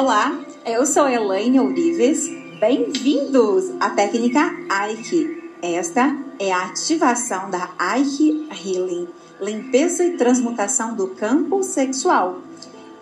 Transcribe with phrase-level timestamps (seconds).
[0.00, 0.32] Olá,
[0.64, 2.28] eu sou Elaine Ourives.
[2.60, 5.52] Bem-vindos à técnica Aiki.
[5.60, 9.08] Esta é a ativação da Aiki Healing,
[9.40, 12.38] limpeza e transmutação do campo sexual.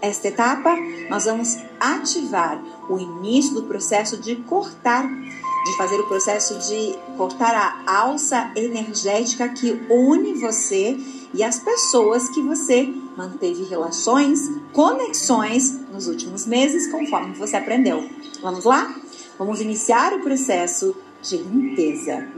[0.01, 0.75] Esta etapa,
[1.11, 2.59] nós vamos ativar
[2.89, 7.55] o início do processo de cortar, de fazer o processo de cortar
[7.87, 10.97] a alça energética que une você
[11.35, 18.07] e as pessoas que você manteve relações, conexões nos últimos meses, conforme você aprendeu.
[18.43, 18.95] Vamos lá?
[19.39, 22.29] Vamos iniciar o processo de limpeza.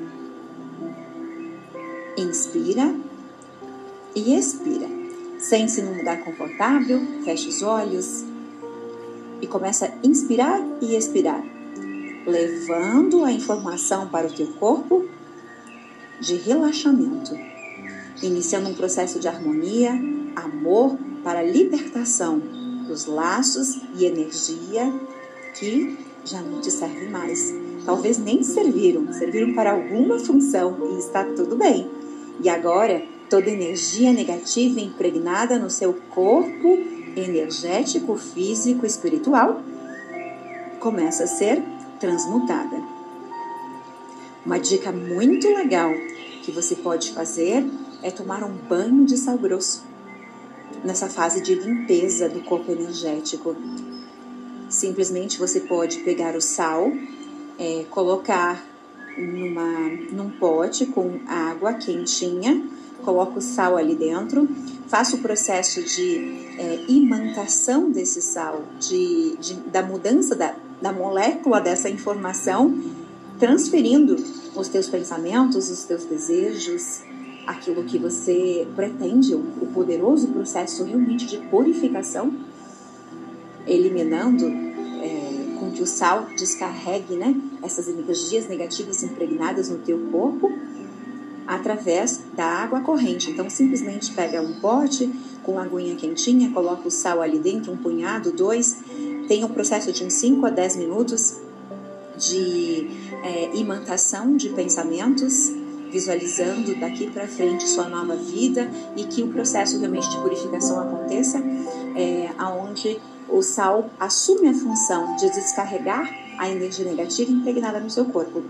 [2.17, 2.95] Inspira
[4.15, 4.89] e expira.
[5.41, 8.25] Sente-se num lugar confortável, feche os olhos
[9.41, 11.43] e começa a inspirar e expirar,
[12.27, 15.05] levando a informação para o teu corpo
[16.21, 17.37] de relaxamento,
[18.21, 19.93] iniciando um processo de harmonia,
[20.35, 22.58] amor para libertação
[22.89, 24.93] dos laços e energia
[25.55, 27.55] que já não te servem mais.
[27.85, 31.89] Talvez nem serviram, serviram para alguma função e está tudo bem.
[32.43, 36.79] E agora Toda energia negativa impregnada no seu corpo
[37.15, 39.61] energético, físico, espiritual
[40.81, 41.63] começa a ser
[42.01, 42.83] transmutada.
[44.47, 45.93] Uma dica muito legal
[46.43, 47.67] que você pode fazer
[48.03, 49.85] é tomar um banho de sal grosso
[50.85, 53.57] nessa fase de limpeza do corpo energético.
[54.69, 56.93] Simplesmente você pode pegar o sal,
[57.59, 58.65] é, colocar
[59.17, 62.63] numa, num pote com água quentinha
[63.03, 64.49] coloco o sal ali dentro,
[64.87, 66.17] faço o processo de
[66.59, 72.79] é, imantação desse sal, de, de, da mudança da, da molécula dessa informação,
[73.39, 74.17] transferindo
[74.55, 77.01] os teus pensamentos, os teus desejos,
[77.49, 82.31] aquilo que você pretende, o poderoso processo realmente de purificação,
[83.67, 90.53] eliminando é, com que o sal descarregue né, essas energias negativas impregnadas no teu corpo
[91.47, 93.31] através da água corrente.
[93.31, 95.11] Então, simplesmente pega um pote
[95.43, 98.77] com aguinha quentinha, coloca o sal ali dentro, um punhado, dois,
[99.27, 101.39] tem um processo de uns 5 a 10 minutos
[102.19, 102.91] de
[103.23, 105.51] é, imantação de pensamentos,
[105.91, 111.43] visualizando daqui para frente sua nova vida e que o processo realmente de purificação aconteça,
[111.97, 118.05] é, aonde o sal assume a função de descarregar a energia negativa impregnada no seu
[118.07, 118.43] corpo.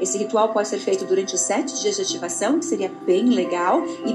[0.00, 3.82] Esse ritual pode ser feito durante os sete dias de ativação, que seria bem legal
[4.04, 4.14] e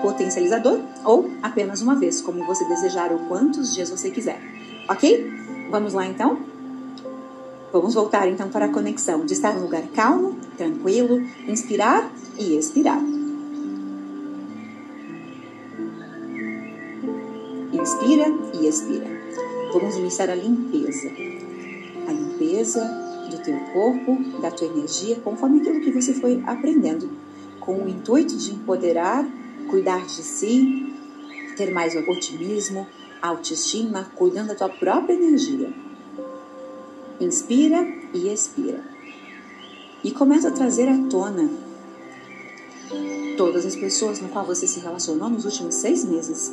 [0.00, 4.40] potencializador, ou apenas uma vez, como você desejar ou quantos dias você quiser.
[4.88, 5.32] Ok?
[5.70, 6.38] Vamos lá então?
[7.72, 13.02] Vamos voltar então para a conexão de estar num lugar calmo, tranquilo, inspirar e expirar.
[17.72, 18.26] Inspira
[18.60, 19.06] e expira.
[19.72, 21.08] Vamos iniciar a limpeza.
[22.06, 22.84] A limpeza
[23.30, 27.08] do teu corpo, da tua energia, conforme aquilo que você foi aprendendo,
[27.58, 29.26] com o intuito de empoderar,
[29.70, 30.94] cuidar de si,
[31.56, 32.86] ter mais otimismo,
[33.22, 35.72] autoestima, cuidando da tua própria energia.
[37.20, 38.84] Inspira e expira.
[40.02, 41.48] E começa a trazer à tona
[43.36, 46.52] todas as pessoas no qual você se relacionou nos últimos seis meses.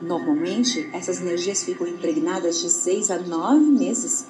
[0.00, 4.26] Normalmente, essas energias ficam impregnadas de seis a nove meses.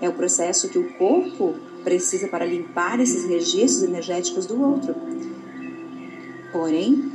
[0.00, 4.94] É o processo que o corpo precisa para limpar esses registros energéticos do outro.
[6.52, 7.09] Porém,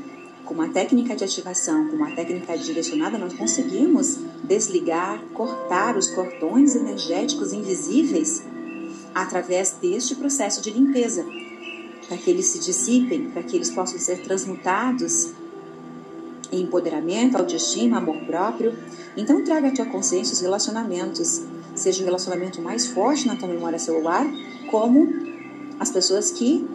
[0.45, 6.75] com uma técnica de ativação, com uma técnica direcionada, nós conseguimos desligar, cortar os cordões
[6.75, 8.43] energéticos invisíveis
[9.13, 11.25] através deste processo de limpeza,
[12.07, 15.31] para que eles se dissipem, para que eles possam ser transmutados
[16.51, 18.77] em empoderamento, autoestima, amor próprio.
[19.17, 23.79] Então, traga à tua consciência os relacionamentos, seja o relacionamento mais forte na tua memória
[23.79, 24.25] celular,
[24.69, 25.07] como
[25.79, 26.67] as pessoas que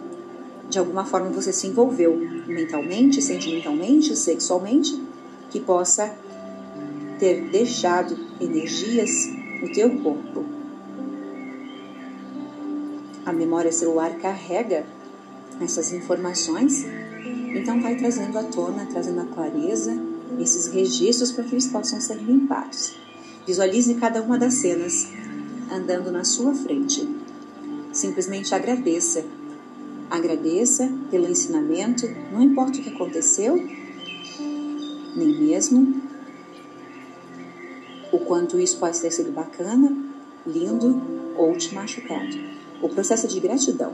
[0.71, 2.15] de alguma forma você se envolveu
[2.47, 4.99] mentalmente, sentimentalmente, sexualmente,
[5.49, 6.15] que possa
[7.19, 9.11] ter deixado energias
[9.61, 10.45] no teu corpo.
[13.25, 14.85] A memória celular carrega
[15.59, 16.85] essas informações,
[17.53, 19.93] então vai trazendo à tona, trazendo a clareza
[20.39, 22.95] esses registros para que eles possam ser limpados.
[23.45, 25.09] Visualize cada uma das cenas
[25.69, 27.07] andando na sua frente.
[27.91, 29.25] Simplesmente agradeça.
[30.11, 33.55] Agradeça pelo ensinamento, não importa o que aconteceu,
[35.15, 36.01] nem mesmo
[38.11, 39.95] o quanto isso pode ter sido bacana,
[40.45, 41.01] lindo
[41.37, 42.37] ou te machucado.
[42.81, 43.93] O processo de gratidão.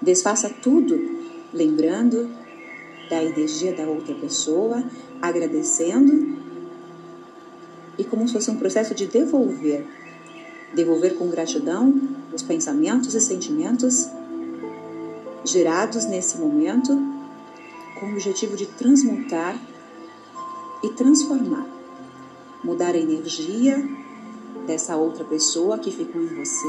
[0.00, 0.98] Desfaça tudo
[1.52, 2.30] lembrando
[3.10, 4.82] da energia da outra pessoa,
[5.20, 6.38] agradecendo
[7.98, 9.86] e como se fosse um processo de devolver.
[10.72, 12.00] Devolver com gratidão
[12.32, 14.08] os pensamentos e sentimentos
[15.50, 16.96] gerados nesse momento
[17.98, 19.60] com o objetivo de transmutar
[20.82, 21.66] e transformar,
[22.64, 23.86] mudar a energia
[24.66, 26.66] dessa outra pessoa que ficou em você.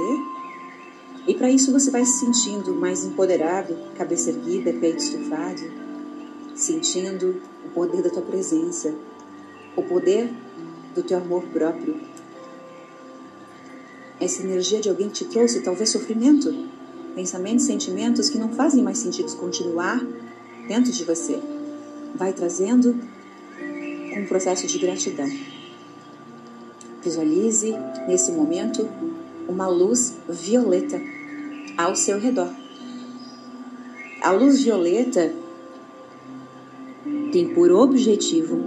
[1.27, 5.61] E para isso você vai se sentindo mais empoderado, cabeça erguida, peito estufado,
[6.55, 8.93] sentindo o poder da tua presença,
[9.75, 10.33] o poder
[10.93, 12.01] do teu amor próprio.
[14.19, 16.53] Essa energia de alguém te trouxe talvez sofrimento,
[17.15, 19.99] pensamentos, sentimentos que não fazem mais sentido continuar
[20.67, 21.39] dentro de você.
[22.15, 22.95] Vai trazendo
[24.17, 25.29] um processo de gratidão.
[27.03, 27.73] Visualize
[28.07, 28.87] nesse momento
[29.47, 31.01] uma luz violeta
[31.77, 32.49] ao seu redor.
[34.21, 35.33] A luz violeta
[37.31, 38.61] tem por objetivo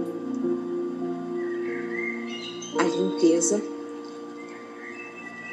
[2.77, 3.61] a limpeza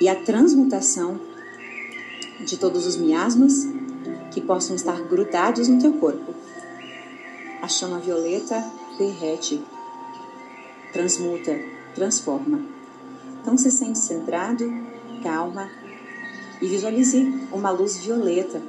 [0.01, 1.32] e a transmutação
[2.45, 3.67] de todos os miasmas
[4.31, 6.35] que possam estar grudados no teu corpo.
[7.61, 8.65] A chama violeta
[8.99, 9.63] derrete,
[10.93, 11.59] transmuta,
[11.95, 12.61] transforma.
[13.41, 14.71] Então se sente centrado,
[15.23, 15.71] calma
[16.61, 18.61] e visualize uma luz violeta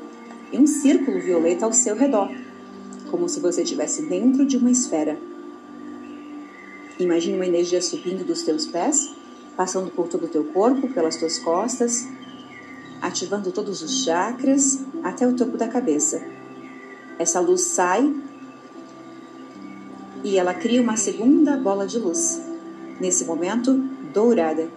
[0.52, 2.30] e um círculo violeta ao seu redor,
[3.10, 5.18] como se você estivesse dentro de uma esfera.
[7.00, 9.14] Imagine uma energia subindo dos teus pés,
[9.58, 12.08] passando por todo o teu corpo, pelas tuas costas,
[13.04, 16.22] ativando todos os chakras até o topo da cabeça.
[17.20, 18.16] Essa luz sai
[20.24, 22.42] e ela cria uma segunda bola de luz.
[23.02, 23.74] Nesse momento,
[24.14, 24.70] dourada.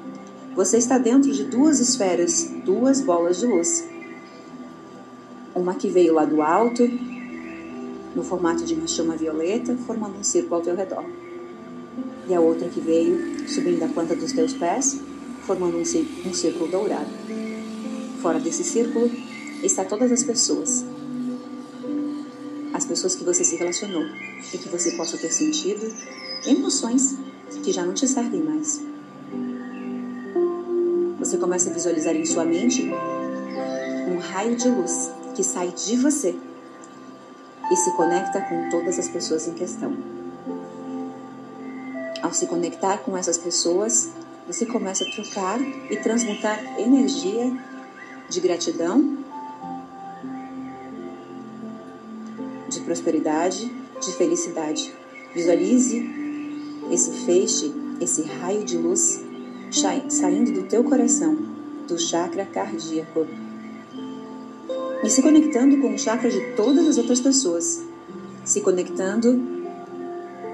[0.57, 3.87] Você está dentro de duas esferas, duas bolas de luz.
[5.55, 6.83] Uma que veio lá do alto,
[8.13, 11.05] no formato de uma chama violeta, formando um círculo ao teu redor.
[12.29, 15.01] E a outra que veio subindo a planta dos teus pés,
[15.47, 17.46] formando um círculo, um círculo dourado.
[18.21, 19.11] Fora desse círculo
[19.63, 20.85] está todas as pessoas.
[22.73, 24.05] As pessoas que você se relacionou
[24.53, 25.95] e que você possa ter sentido
[26.47, 27.17] emoções
[27.63, 28.81] que já não te servem mais.
[31.19, 32.91] Você começa a visualizar em sua mente
[34.09, 36.37] um raio de luz que sai de você
[37.71, 39.97] e se conecta com todas as pessoas em questão.
[42.23, 44.09] Ao se conectar com essas pessoas,
[44.47, 47.53] você começa a trocar e transmutar energia
[48.29, 49.19] de gratidão,
[52.69, 54.93] de prosperidade, de felicidade.
[55.35, 56.05] Visualize
[56.91, 59.21] esse feixe, esse raio de luz
[60.09, 61.37] saindo do teu coração,
[61.87, 63.27] do chakra cardíaco.
[65.03, 67.83] E se conectando com o chakra de todas as outras pessoas,
[68.45, 69.39] se conectando,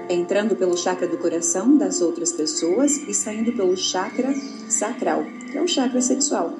[0.09, 4.33] entrando pelo chakra do coração das outras pessoas e saindo pelo chakra
[4.69, 6.53] sacral, que é o chakra sexual,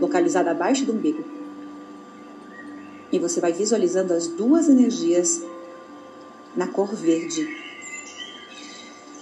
[0.00, 1.24] localizado abaixo do umbigo.
[3.10, 5.42] E você vai visualizando as duas energias
[6.56, 7.48] na cor verde.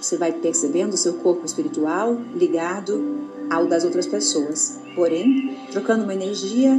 [0.01, 6.15] Você vai percebendo o seu corpo espiritual ligado ao das outras pessoas, porém trocando uma
[6.15, 6.79] energia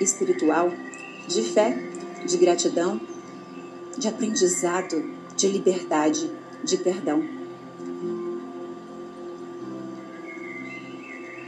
[0.00, 0.70] espiritual
[1.28, 1.90] de fé,
[2.26, 3.00] de gratidão,
[3.96, 5.02] de aprendizado,
[5.36, 6.30] de liberdade,
[6.62, 7.22] de perdão.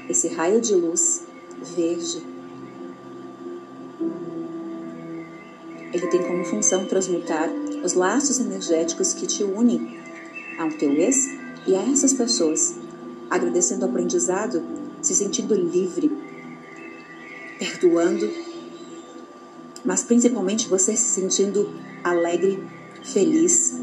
[0.09, 1.28] Esse raio de luz
[1.75, 2.23] verde,
[5.93, 7.51] ele tem como função transmutar
[7.85, 9.99] os laços energéticos que te unem
[10.59, 11.17] ao teu ex
[11.67, 12.77] e a essas pessoas,
[13.31, 14.63] agradecendo o aprendizado,
[15.01, 16.11] se sentindo livre,
[17.59, 18.29] perdoando,
[19.85, 21.71] mas principalmente você se sentindo
[22.03, 22.63] alegre,
[23.03, 23.75] feliz,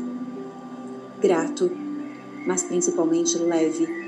[1.20, 1.72] grato,
[2.46, 4.05] mas principalmente leve.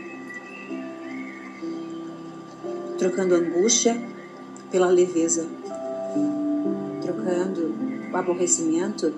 [3.08, 3.98] Trocando angústia
[4.70, 5.48] pela leveza,
[7.02, 7.74] trocando
[8.12, 9.14] o aborrecimento,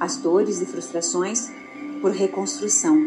[0.00, 1.48] as dores e frustrações
[2.02, 3.00] por reconstrução.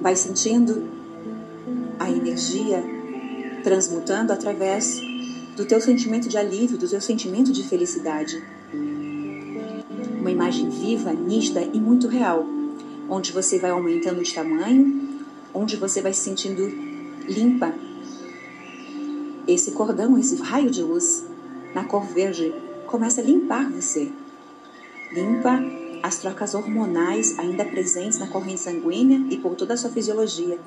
[0.00, 0.88] Vai sentindo
[1.98, 2.82] a energia
[3.62, 4.98] transmutando através
[5.54, 8.42] do teu sentimento de alívio, do teu sentimento de felicidade.
[10.18, 12.46] Uma imagem viva, nítida e muito real,
[13.06, 15.20] onde você vai aumentando de tamanho,
[15.52, 16.62] onde você vai se sentindo
[17.28, 17.74] limpa.
[19.48, 21.24] Esse cordão, esse raio de luz
[21.74, 22.54] na cor verde
[22.86, 24.12] começa a limpar você.
[25.10, 25.58] Limpa
[26.02, 30.58] as trocas hormonais ainda presentes na corrente sanguínea e por toda a sua fisiologia.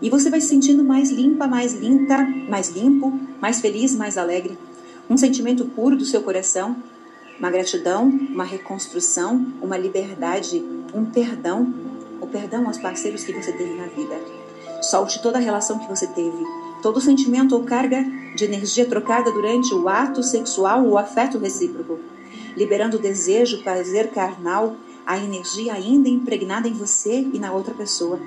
[0.00, 2.18] E você vai se sentindo mais limpa, mais limpa,
[2.48, 4.56] mais limpo, mais feliz, mais alegre.
[5.10, 6.76] Um sentimento puro do seu coração,
[7.40, 10.64] uma gratidão, uma reconstrução, uma liberdade,
[10.94, 11.74] um perdão,
[12.20, 14.37] o perdão aos parceiros que você teve na vida.
[14.82, 16.44] Solte toda a relação que você teve,
[16.82, 18.04] todo sentimento ou carga
[18.36, 21.98] de energia trocada durante o ato sexual ou afeto recíproco,
[22.56, 28.20] liberando o desejo, prazer carnal, a energia ainda impregnada em você e na outra pessoa.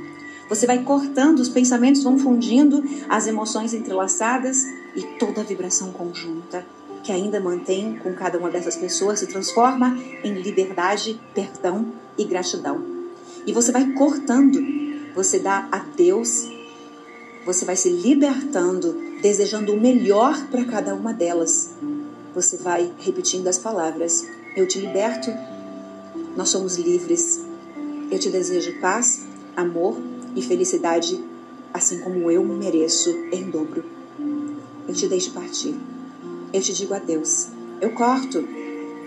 [0.50, 4.65] Você vai cortando, os pensamentos vão fundindo, as emoções entrelaçadas
[4.96, 6.65] e toda a vibração conjunta
[7.03, 12.84] que ainda mantém com cada uma dessas pessoas se transforma em liberdade, perdão e gratidão.
[13.46, 14.60] E você vai cortando,
[15.15, 16.48] você dá a Deus,
[17.46, 21.72] você vai se libertando, desejando o melhor para cada uma delas.
[22.34, 24.25] Você vai repetindo as palavras:
[24.56, 25.32] Eu te liberto,
[26.36, 27.41] nós somos livres.
[28.10, 29.25] Eu te desejo paz,
[29.56, 29.98] amor
[30.36, 31.24] e felicidade,
[31.74, 33.84] assim como eu mereço em dobro.
[34.88, 35.75] Eu te deixo partir.
[36.53, 37.48] Eu te digo adeus.
[37.80, 38.46] Eu corto.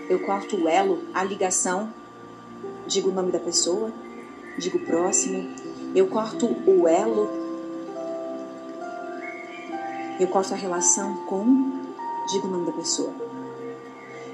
[0.09, 1.93] Eu corto o elo, a ligação.
[2.87, 3.91] Digo o nome da pessoa,
[4.57, 5.47] digo próximo.
[5.95, 7.29] Eu corto o elo.
[10.19, 11.81] Eu corto a relação com,
[12.31, 13.13] digo o nome da pessoa.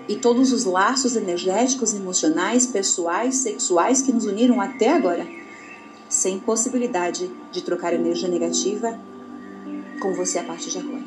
[0.10, 5.26] E todos os laços energéticos, emocionais, pessoais, sexuais que nos uniram até agora
[6.12, 9.00] sem possibilidade de trocar energia negativa
[10.02, 11.04] com você a partir de agora.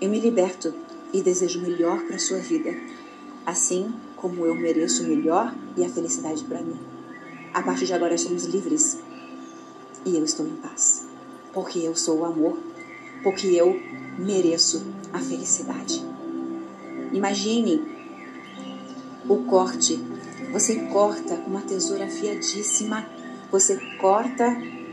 [0.00, 0.72] Eu me liberto
[1.12, 2.72] e desejo melhor para sua vida,
[3.44, 6.95] assim como eu mereço o melhor e a felicidade para mim.
[7.52, 8.98] A partir de agora somos livres
[10.04, 11.06] e eu estou em paz,
[11.52, 12.58] porque eu sou o amor,
[13.22, 13.80] porque eu
[14.18, 16.04] mereço a felicidade.
[17.12, 17.82] Imagine
[19.28, 19.98] o corte.
[20.52, 23.06] Você corta com uma tesoura afiadíssima
[23.50, 24.44] você corta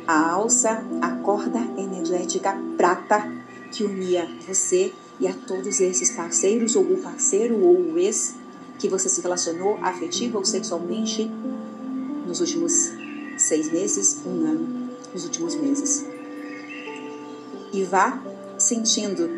[0.05, 3.31] a alça, a corda energética prata
[3.71, 8.35] que unia você e a todos esses parceiros, ou o parceiro, ou o ex
[8.77, 11.31] que você se relacionou afetiva ou sexualmente
[12.33, 12.91] nos últimos
[13.37, 16.03] seis meses, um ano, nos últimos meses.
[17.71, 18.19] E vá
[18.57, 19.29] sentindo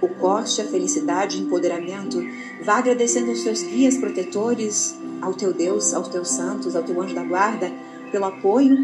[0.00, 2.20] o corte, a felicidade, o empoderamento.
[2.64, 7.14] Vá agradecendo aos seus guias protetores, ao teu Deus, aos teus santos, ao teu anjo
[7.14, 7.70] da guarda,
[8.10, 8.76] pelo apoio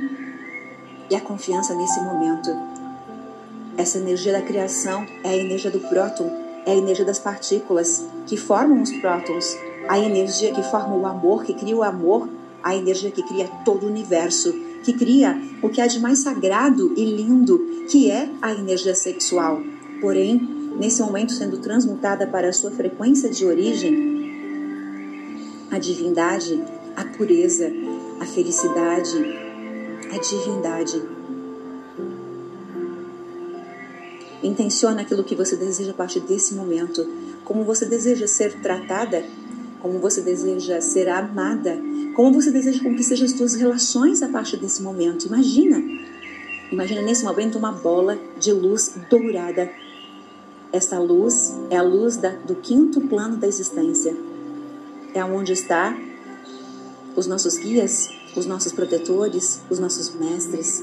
[1.10, 2.48] e a confiança nesse momento.
[3.76, 6.30] Essa energia da criação é a energia do próton,
[6.64, 9.56] é a energia das partículas que formam os prótons,
[9.88, 12.28] a energia que forma o amor, que cria o amor,
[12.62, 14.52] a energia que cria todo o universo,
[14.84, 19.62] que cria o que há de mais sagrado e lindo, que é a energia sexual.
[20.00, 20.40] Porém,
[20.78, 24.12] nesse momento sendo transmutada para a sua frequência de origem,
[25.70, 26.62] a divindade,
[26.96, 27.72] a pureza,
[28.20, 29.16] a felicidade,
[30.12, 31.02] a divindade.
[34.42, 37.08] Intenciona aquilo que você deseja a partir desse momento,
[37.44, 39.24] como você deseja ser tratada,
[39.82, 41.76] como você deseja ser amada,
[42.14, 45.26] como você deseja com que sejam as suas relações a partir desse momento.
[45.26, 45.82] Imagina,
[46.70, 49.70] imagina nesse momento uma bola de luz dourada.
[50.72, 54.16] Essa luz é a luz da, do quinto plano da existência
[55.14, 55.96] é onde está
[57.14, 60.82] os nossos guias, os nossos protetores, os nossos mestres.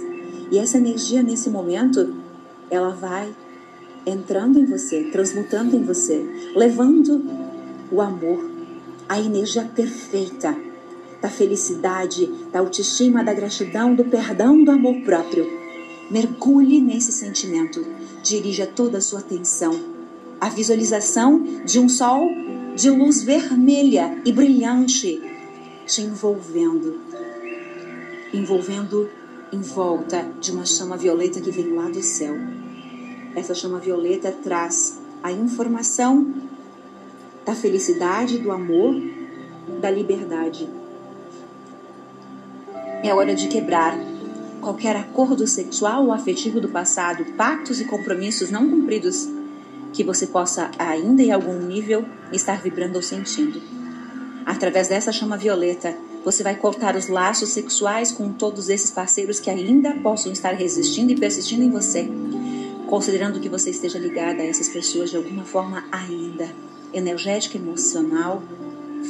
[0.51, 2.15] E essa energia nesse momento,
[2.69, 3.33] ela vai
[4.05, 6.23] entrando em você, transmutando em você,
[6.55, 7.23] levando
[7.91, 8.49] o amor,
[9.09, 10.55] a energia perfeita
[11.19, 15.45] da felicidade, da autoestima, da gratidão, do perdão, do amor próprio.
[16.09, 17.85] Mergulhe nesse sentimento.
[18.23, 19.99] Dirija toda a sua atenção
[20.39, 22.29] à visualização de um sol
[22.75, 25.21] de luz vermelha e brilhante
[25.85, 26.99] te envolvendo,
[28.33, 29.09] envolvendo
[29.51, 32.35] em volta de uma chama violeta que vem lá do céu.
[33.35, 36.33] Essa chama violeta traz a informação
[37.49, 38.95] da felicidade, do amor,
[39.81, 40.69] da liberdade.
[43.03, 43.97] É hora de quebrar
[44.61, 49.27] qualquer acordo sexual ou afetivo do passado, pactos e compromissos não cumpridos
[49.91, 53.59] que você possa ainda em algum nível estar vibrando ou sentindo.
[54.45, 59.49] Através dessa chama violeta, você vai cortar os laços sexuais com todos esses parceiros que
[59.49, 62.07] ainda possam estar resistindo e persistindo em você,
[62.87, 66.47] considerando que você esteja ligada a essas pessoas de alguma forma ainda,
[66.93, 68.41] energética, emocional,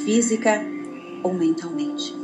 [0.04, 0.62] física
[1.24, 2.16] ou mentalmente.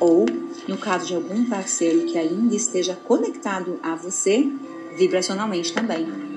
[0.00, 0.26] Ou,
[0.66, 4.48] no caso de algum parceiro que ainda esteja conectado a você,
[4.96, 6.28] vibracionalmente também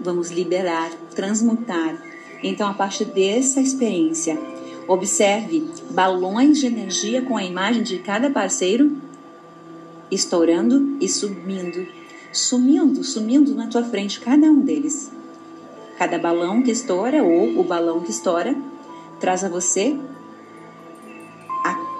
[0.00, 2.00] vamos liberar, transmutar.
[2.42, 4.38] Então, a partir dessa experiência,
[4.86, 8.96] observe balões de energia com a imagem de cada parceiro
[10.10, 11.86] estourando e sumindo,
[12.32, 15.10] sumindo, sumindo na tua frente, cada um deles.
[15.98, 18.56] Cada balão que estoura ou o balão que estoura
[19.18, 19.98] traz a você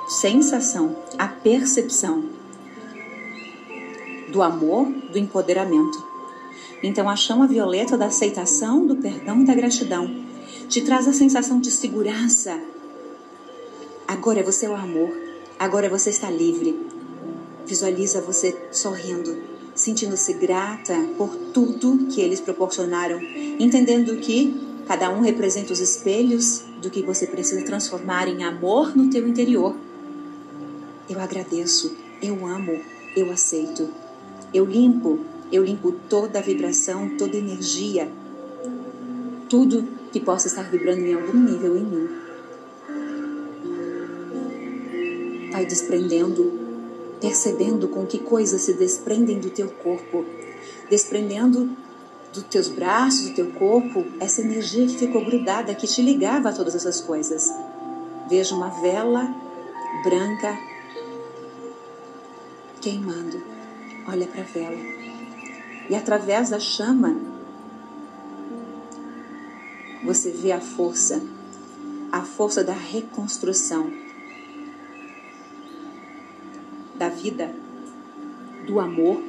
[0.09, 2.25] sensação, a percepção
[4.33, 6.07] do amor, do empoderamento.
[6.83, 10.27] Então, a chama violeta da aceitação, do perdão e da gratidão
[10.69, 12.59] te traz a sensação de segurança.
[14.07, 15.11] Agora você é o amor,
[15.59, 16.87] agora você está livre.
[17.67, 19.37] Visualiza você sorrindo,
[19.79, 23.21] sentindo-se grata por tudo que eles proporcionaram,
[23.59, 29.09] entendendo que cada um representa os espelhos do que você precisa transformar em amor no
[29.09, 29.75] teu interior.
[31.09, 32.81] Eu agradeço, eu amo,
[33.17, 33.89] eu aceito.
[34.53, 35.21] Eu limpo,
[35.53, 38.11] eu limpo toda a vibração, toda a energia,
[39.49, 42.09] tudo que possa estar vibrando em algum nível em mim.
[45.53, 46.68] Vai desprendendo,
[47.21, 50.25] percebendo com que coisas se desprendem do teu corpo,
[50.89, 51.77] desprendendo
[52.33, 56.53] dos teus braços, do teu corpo, essa energia que ficou grudada, que te ligava a
[56.53, 57.53] todas essas coisas.
[58.29, 59.35] Veja uma vela
[60.05, 60.57] branca
[62.81, 63.43] queimando.
[64.07, 64.79] Olha para a vela.
[65.89, 67.17] E através da chama,
[70.05, 71.21] você vê a força,
[72.13, 74.08] a força da reconstrução
[76.99, 77.51] da vida,
[78.67, 79.23] do amor,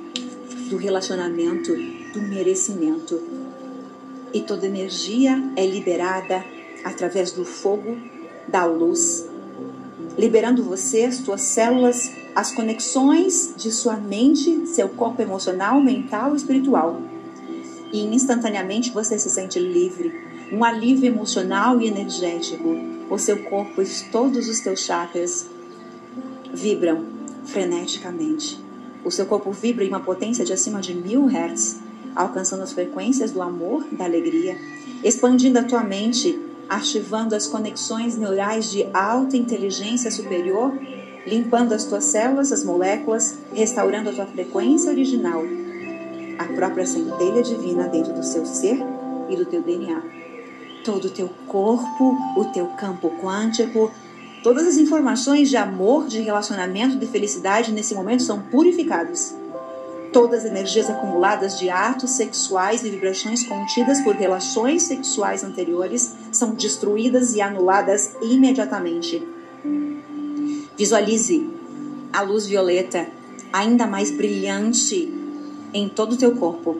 [0.69, 1.73] do relacionamento,
[2.13, 3.21] do merecimento.
[4.33, 6.43] E toda energia é liberada
[6.83, 7.97] através do fogo,
[8.47, 9.27] da luz,
[10.17, 17.01] liberando você, suas células, as conexões de sua mente, seu corpo emocional, mental e espiritual.
[17.91, 20.13] E instantaneamente você se sente livre,
[20.51, 22.75] um alívio emocional e energético.
[23.09, 25.47] O seu corpo e todos os teus chakras
[26.53, 27.18] vibram
[27.49, 28.59] freneticamente.
[29.03, 31.79] O seu corpo vibra em uma potência de acima de mil hertz,
[32.15, 34.57] alcançando as frequências do amor, da alegria,
[35.03, 40.73] expandindo a tua mente, ativando as conexões neurais de alta inteligência superior,
[41.25, 45.43] limpando as tuas células, as moléculas, restaurando a tua frequência original,
[46.37, 48.79] a própria centelha divina dentro do seu ser
[49.29, 50.01] e do teu DNA.
[50.83, 53.91] Todo o teu corpo, o teu campo quântico,
[54.41, 59.35] Todas as informações de amor, de relacionamento, de felicidade nesse momento são purificados.
[60.13, 66.55] Todas as energias acumuladas de atos sexuais e vibrações contidas por relações sexuais anteriores são
[66.55, 69.21] destruídas e anuladas imediatamente.
[70.77, 71.49] Visualize
[72.13, 73.07] a luz violeta
[73.51, 75.13] ainda mais brilhante
[75.73, 76.77] em todo o teu corpo.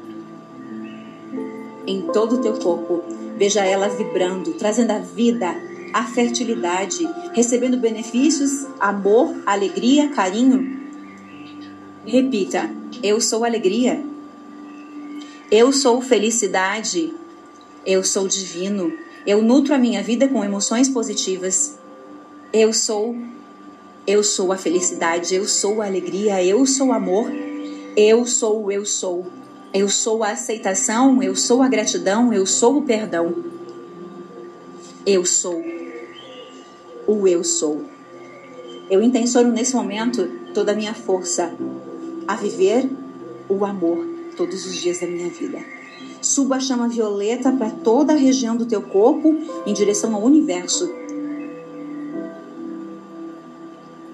[1.86, 3.04] Em todo o teu corpo.
[3.38, 5.56] Veja ela vibrando, trazendo a vida,
[5.94, 10.80] a fertilidade, recebendo benefícios, amor, alegria, carinho?
[12.06, 12.70] Repita:
[13.04, 14.04] Eu sou alegria.
[15.52, 17.14] Eu sou felicidade.
[17.86, 18.94] Eu sou divino.
[19.26, 21.78] Eu nutro a minha vida com emoções positivas.
[22.52, 23.16] Eu sou
[24.08, 27.32] eu sou a felicidade, eu sou a alegria, eu sou o amor.
[27.96, 29.28] Eu sou eu sou.
[29.72, 33.36] Eu sou a aceitação, eu sou a gratidão, eu sou o perdão.
[35.06, 35.64] Eu sou
[37.10, 37.84] o eu sou.
[38.88, 41.52] Eu intenciono nesse momento toda a minha força
[42.28, 42.88] a viver
[43.50, 44.06] o amor
[44.38, 45.58] todos os dias da minha vida.
[46.22, 50.88] Suba a chama violeta para toda a região do teu corpo em direção ao universo.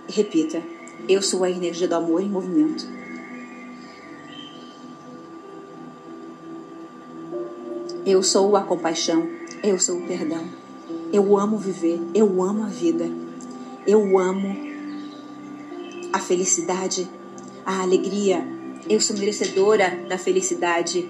[0.08, 0.62] Repita:
[1.10, 2.88] Eu sou a energia do amor em movimento.
[8.06, 9.28] Eu sou a compaixão.
[9.62, 10.65] Eu sou o perdão.
[11.16, 13.10] Eu amo viver, eu amo a vida,
[13.88, 14.54] eu amo
[16.12, 17.10] a felicidade,
[17.66, 18.46] a alegria.
[18.90, 21.10] Eu sou merecedora da felicidade.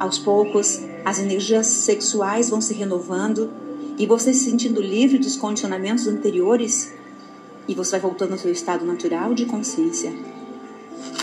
[0.00, 3.50] Aos poucos, as energias sexuais vão se renovando
[3.98, 6.94] e você se sentindo livre dos condicionamentos anteriores
[7.68, 10.14] e você vai voltando ao seu estado natural de consciência,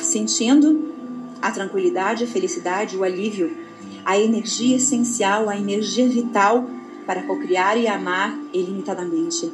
[0.03, 0.93] sentindo
[1.41, 3.62] a tranquilidade, a felicidade, o alívio
[4.05, 6.67] a energia essencial, a energia vital
[7.05, 9.51] para cocriar e amar ilimitadamente.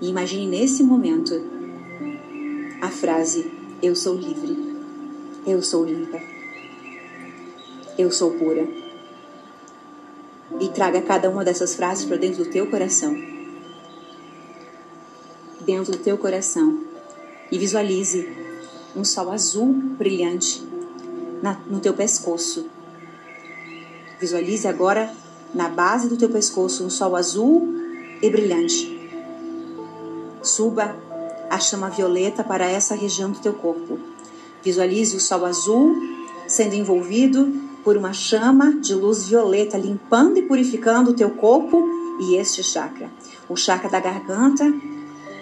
[0.00, 1.34] E imagine nesse momento
[2.80, 3.50] a frase:
[3.82, 4.76] Eu sou livre,
[5.46, 6.20] eu sou limpa,
[7.98, 8.66] eu sou pura.
[10.60, 13.14] E traga cada uma dessas frases para dentro do teu coração.
[15.60, 16.84] Dentro do teu coração.
[17.52, 18.26] E visualize
[18.96, 20.66] um sol azul brilhante
[21.70, 22.66] no teu pescoço
[24.20, 25.12] Visualize agora
[25.54, 27.74] na base do teu pescoço um sol azul
[28.20, 28.98] e brilhante.
[30.42, 30.96] Suba
[31.48, 33.98] a chama violeta para essa região do teu corpo.
[34.62, 35.96] Visualize o sol azul
[36.46, 37.46] sendo envolvido
[37.84, 41.88] por uma chama de luz violeta, limpando e purificando o teu corpo
[42.20, 43.10] e este chakra.
[43.48, 44.64] O chakra da garganta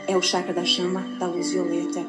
[0.07, 2.05] é o chakra da chama da luz violeta.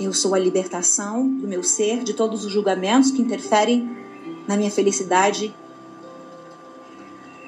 [0.00, 3.88] Eu sou a libertação do meu ser de todos os julgamentos que interferem
[4.48, 5.54] na minha felicidade,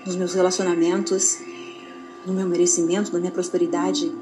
[0.05, 1.39] nos meus relacionamentos,
[2.27, 4.13] no meu merecimento, na minha prosperidade,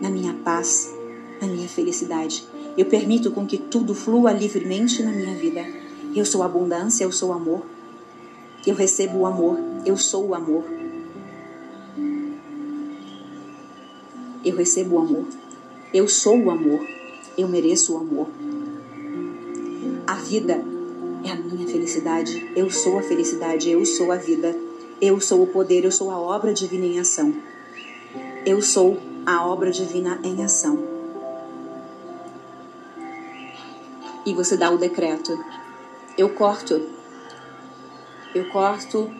[0.00, 0.92] na minha paz,
[1.40, 2.44] na minha felicidade.
[2.76, 5.64] Eu permito com que tudo flua livremente na minha vida.
[6.14, 7.62] Eu sou abundância, eu sou amor.
[8.66, 10.64] Eu recebo o amor, eu sou o amor.
[14.44, 15.26] Eu recebo o amor.
[15.92, 16.86] Eu sou o amor.
[17.36, 18.28] Eu mereço o amor.
[20.06, 20.62] A vida
[21.24, 22.50] é a minha felicidade.
[22.54, 23.70] Eu sou a felicidade.
[23.70, 24.56] Eu sou a vida.
[25.00, 25.84] Eu sou o poder.
[25.84, 27.34] Eu sou a obra divina em ação.
[28.44, 30.78] Eu sou a obra divina em ação.
[34.24, 35.38] E você dá o decreto.
[36.16, 36.80] Eu corto.
[38.34, 39.10] Eu corto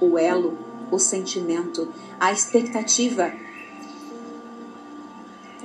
[0.00, 0.56] o elo,
[0.90, 1.88] o sentimento,
[2.20, 3.32] a expectativa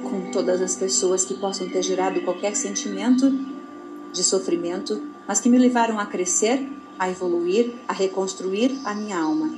[0.02, 3.32] com todas as pessoas que possam ter gerado qualquer sentimento
[4.12, 9.54] de sofrimento, mas que me levaram a crescer, a evoluir, a reconstruir a minha alma.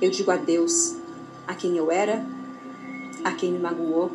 [0.00, 0.96] Eu digo adeus
[1.46, 2.24] a quem eu era,
[3.24, 4.10] a quem me magoou.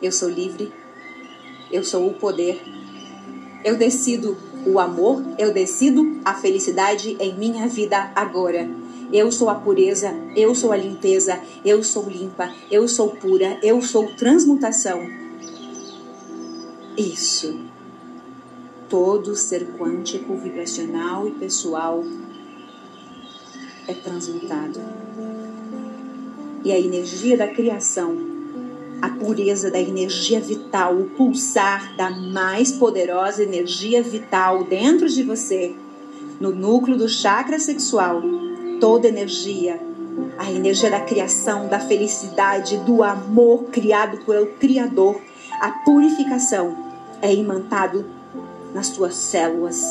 [0.00, 0.72] Eu sou livre,
[1.70, 2.62] eu sou o poder.
[3.64, 8.68] Eu decido o amor, eu decido a felicidade em minha vida agora.
[9.12, 13.80] Eu sou a pureza, eu sou a limpeza, eu sou limpa, eu sou pura, eu
[13.80, 15.00] sou transmutação.
[16.96, 17.75] Isso.
[18.88, 22.04] Todo ser quântico, vibracional e pessoal
[23.88, 24.80] é transmutado.
[26.64, 28.16] E a energia da criação,
[29.02, 35.74] a pureza da energia vital, o pulsar da mais poderosa energia vital dentro de você,
[36.40, 38.22] no núcleo do chakra sexual,
[38.80, 39.80] toda energia,
[40.38, 45.20] a energia da criação, da felicidade, do amor criado pelo Criador,
[45.60, 46.86] a purificação
[47.20, 48.15] é imantado
[48.74, 49.82] nas tuas células,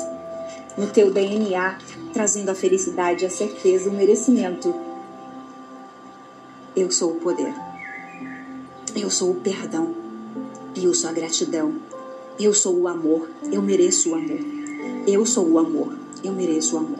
[0.77, 1.77] no teu DNA,
[2.13, 4.73] trazendo a felicidade, a certeza, o merecimento.
[6.75, 7.53] Eu sou o poder.
[8.95, 9.95] Eu sou o perdão.
[10.75, 11.75] Eu sou a gratidão.
[12.39, 13.29] Eu sou o amor.
[13.51, 14.39] Eu mereço o amor.
[15.07, 15.93] Eu sou o amor.
[16.23, 16.99] Eu mereço o amor.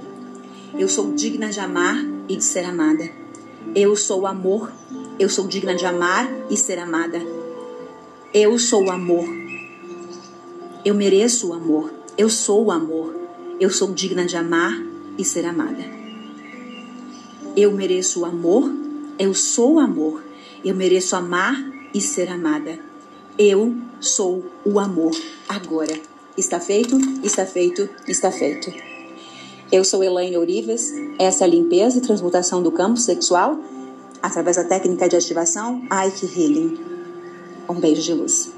[0.77, 1.97] Eu sou digna de amar
[2.29, 3.09] e de ser amada.
[3.75, 4.71] Eu sou o amor.
[5.19, 7.21] Eu sou digna de amar e ser amada.
[8.33, 9.44] Eu sou o amor.
[10.85, 11.91] Eu mereço o amor.
[12.15, 13.15] Eu sou o amor.
[13.59, 14.79] Eu sou digna de amar
[15.17, 15.83] e ser amada.
[17.57, 18.71] Eu mereço o amor.
[19.17, 20.23] Eu sou o amor.
[20.63, 21.55] Eu mereço amar
[21.91, 22.77] e ser amada.
[23.35, 25.11] Eu sou o amor
[25.49, 25.99] agora.
[26.37, 26.97] Está feito?
[27.23, 27.89] Está feito?
[28.07, 28.71] Está feito.
[29.71, 33.59] Eu sou Elaine Ourives, essa é a limpeza e transmutação do campo sexual
[34.21, 36.79] através da técnica de ativação Ike Healing.
[37.67, 38.51] Um beijo de luz.